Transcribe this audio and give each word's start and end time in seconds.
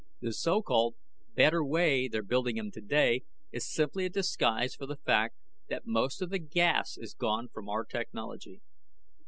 The 0.19 0.33
so 0.33 0.63
called 0.63 0.95
'better 1.35 1.63
way' 1.63 2.07
they're 2.07 2.23
building 2.23 2.57
'em 2.57 2.71
today 2.71 3.21
is 3.51 3.71
simply 3.71 4.05
a 4.05 4.09
disguise 4.09 4.73
for 4.73 4.87
the 4.87 4.95
fact 4.95 5.35
that 5.69 5.85
most 5.85 6.23
of 6.23 6.31
the 6.31 6.39
gas 6.39 6.97
is 6.97 7.13
gone 7.13 7.49
from 7.49 7.69
our 7.69 7.85
technology." 7.85 8.61